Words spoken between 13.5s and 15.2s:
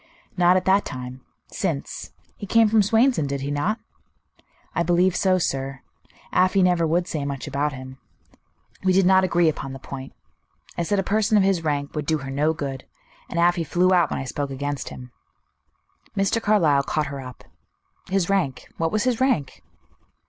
flew out when I spoke against him."